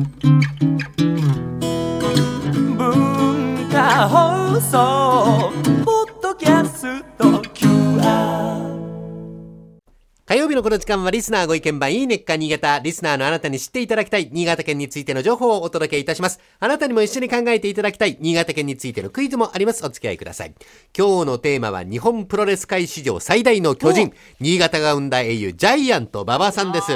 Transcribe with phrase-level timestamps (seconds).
[0.00, 0.08] 文
[3.70, 5.52] 化放送
[5.84, 8.80] ポッドキャスト QR
[10.24, 12.78] 火曜日のこの時間はリスナーご意見番いいねっか新潟。
[12.78, 16.40] リスナーのあなたに知っていただきたい新潟県についての情報をお届けいたします。
[16.60, 19.84] あなたにも一緒に考えていただきたい新潟県についてのクイズもあります。
[19.84, 20.54] お付き合いください。
[20.96, 26.92] 今日のテーマは日本プロレス界史上最大の巨人、新潟が生んだ英雄ジャイアント馬場さんです。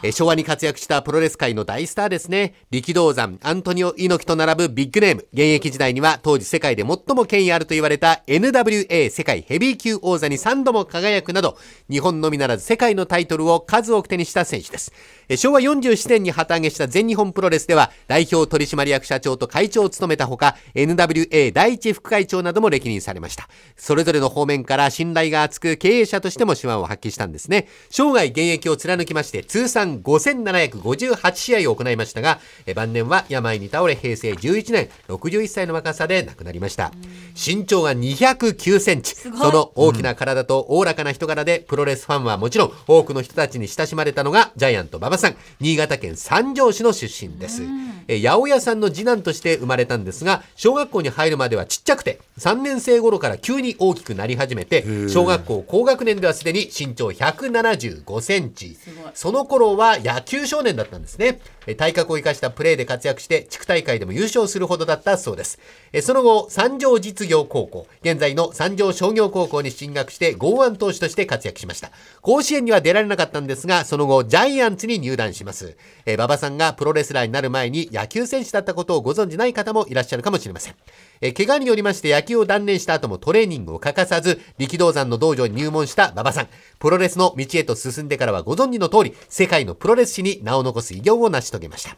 [0.00, 2.54] え昭和に活躍したプロレス界の大スターですね。
[2.70, 5.26] 力道山、アントニオ猪木と並ぶビッグネーム。
[5.32, 11.58] 現役時代には当時世界で最も権威あると言われた NWA 世界ヘビー級王座に3度も輝くなど、
[11.90, 14.92] 日本のみならず世界のタイトルを数多く手にした選手です。
[15.28, 23.48] え昭和47年に旗揚げした全日本プロレスでは、代表取締役社長と会長を務めたほか、NWA 第一副会長なども歴任されました。
[23.76, 27.66] それぞれの方面から信頼が厚く、経営者としても手腕を発揮したんですね。
[27.90, 32.40] 生涯現役を貫きまして、通算5758試合を行いましたが、
[32.74, 36.92] 晩年は病に倒れ、平成11年、61歳の若さで亡くなりました。
[37.38, 39.14] 身長が209センチ。
[39.14, 45.36] その大きな体とおおらかな人柄で、プロレスファンはもちろん、多くの人たちに親しまれたのが、ジャイアント馬場さん。
[45.60, 47.62] 新潟県三条市の出身です。
[48.08, 58.76] え八百屋さんの次男として生まれたんですが、小学校に入るまではちっちゃくて、3年生頃から急に大きくなり始めて、小学校高学年ではすでに身長175センチ。
[59.14, 61.40] その頃は野球少年だったんですね。
[61.66, 65.58] え体格を生かしたプレーで活躍して、地区大会でも優勝するほどだったそうです。
[65.92, 71.92] えその後、三条実業高校、現在の三条商業高校に進学して、剛腕投手として活躍しました。
[72.22, 75.76] 甲子園には出られなかったんですが、その後、ジャイアンツに入団します。
[76.04, 80.74] え馬場さんがプロレスラーになる前に野球選手だったことをご存じない方もいらっしゃるかもしれません。
[81.20, 86.48] え怪我によりまして野球を断念した後もトレーニングを欠かさず、力道山の道場に入門した馬場さん。
[86.78, 91.96] プロレスの道へと進んでからはご存知の通り、世界のプロレス史に名を残す偉業を成し遂げました。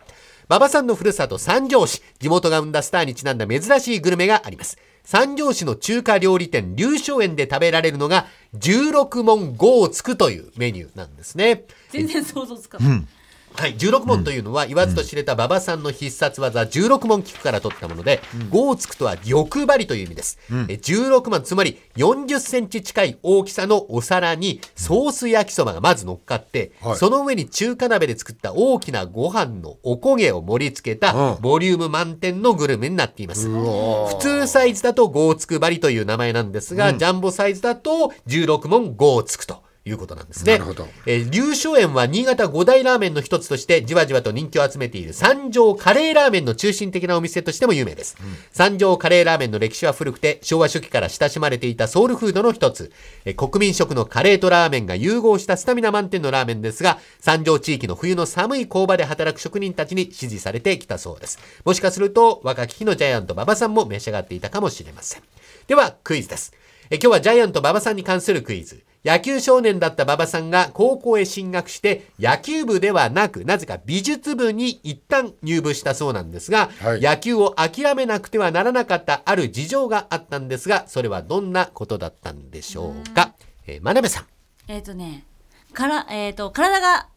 [0.50, 4.78] 馬場さんのふるさと三条市、地元が生んだスターにちなんだ珍しいグルメがあります。
[5.04, 8.26] 三条市の中華料理店、龍翔園で食べられるのが、
[8.58, 11.66] 16問5をつくというメニューなんですね。
[11.90, 13.06] 全然想像つかない。
[13.54, 20.38] はい、16問というのは、言わずと知れた馬場さんの必殺技、16問聞くから取ったもので、5をつくとは欲張りという意味です。
[20.68, 26.96] え16問、つまり40センチ近い大きさのお皿にソース焼きそばがまず乗っかって、はい。
[26.96, 31.40] その上に中華鍋で作った大きなご飯のおこげを盛り付けたうん。
[31.40, 33.48] ボリューム満点のグルメになっています。
[33.48, 40.52] 普通サイズだと5つくばりという名前なんですが、ジャンボサイズだと16問5つくということなんですね。
[40.52, 48.16] なるほどえー、龍翔園は新潟五大ラーメンの一つとしてじわじわと人気を集めている三条カレーラーメンの中心的なお店としても有名です。
[48.52, 52.92] 三条カレーラーメンの歴史は古くて昭和初期から親しまれていたソウルフードの一つ、
[53.24, 61.38] えー国民食のカレーとラーメンが融合したスタミナ満点のラーメンですが、三条地域の冬の寒い工場で働く職人たちに支持されてきたそうです。
[61.64, 65.22] もしかすると若き日のジャイアント馬場さんも召し上がっていたかもしれません。
[65.66, 66.52] ではクイズです。
[66.90, 68.82] え今日はジャイアント馬場さんに関するクイズ。
[69.04, 77.00] 野球少年だった馬場さんが高校へ進学して野球部ではなくなぜか美術部に一旦入部したそうなんですが、はい。
[77.00, 83.34] 野球を諦めなくてはならなかったある事情があったんですがそれはどんなことだったんでしょうか、
[83.66, 84.26] えー、真鍋さん。
[84.68, 85.24] えっ、とね、
[85.72, 87.08] から、えっ、と、体が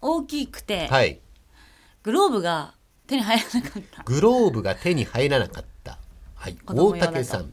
[0.00, 1.20] 大きくて、はい。
[2.02, 2.74] グローブが
[3.06, 4.02] 手に入らなかった。
[4.04, 5.98] グローブが手に入らなかった。
[6.34, 6.56] はい。
[6.66, 7.52] 大竹さん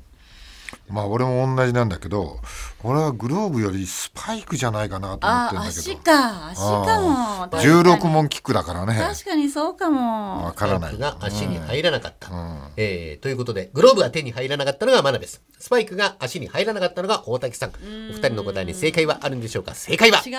[0.89, 2.39] まあ俺も同じなんだけど
[2.83, 7.39] 俺はグローブよりスパイクじゃないかなと思ってんだけ足どか、足かも。
[7.49, 7.63] 確かに。
[7.65, 8.95] 16問キックだからね。
[8.99, 10.45] 確かにそうかも。
[10.45, 10.51] わ。
[10.53, 10.97] からない。
[10.97, 12.71] が足に入らなかった、ん。
[12.77, 17.69] えーということでグローブが手に入らなかったのが真鍋ですスパイクが足に入らなかったのが大竹さん。
[17.69, 19.75] お二人の答えに正解はあるんでしょうか？
[19.75, 20.23] 正解は。
[20.25, 20.35] 違う？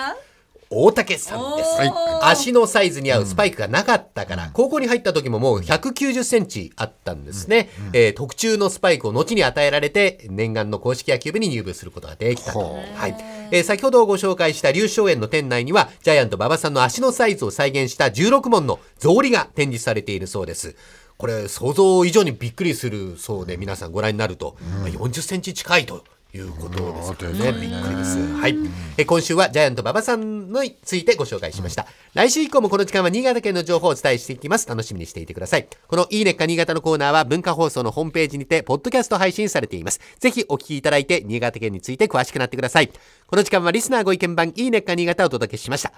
[0.72, 1.70] 大竹さんです、
[2.22, 13.16] 足のサイズに合うスパイクがなかったから、高校に入った時ももう190センチあったんですね、えー特注のスパイクを後に与えられて念願の公式野球部に入部することができたと、ほはい。
[13.50, 20.76] えー先ほどご紹介した龍翔園の店内にはジャイアント馬場さんの足のサイズを再現した16問の草履が展示されているそうです。
[21.16, 28.18] これ想像以上にびっくりするそうで皆さんご覧になると、まあ40センチ近いということですからね、びっくりです。
[28.36, 28.56] はい。
[28.96, 31.86] え今週はジャイアント馬場さんについてご紹介しました。
[32.14, 34.68] 来週以降もこの時間は新潟県の情報をお伝えしていきます。
[34.68, 35.68] 楽しみにしていてください。
[35.88, 40.00] このいいねっか新潟のコーナーは文化放送のホームページにて、ポッドキャスト配信されています。
[40.18, 42.90] ぜひお聞きいただいて、新潟県について詳しくなってください。
[43.26, 45.92] この時間はリスナーご意見番いいねっか新潟をお届けしました。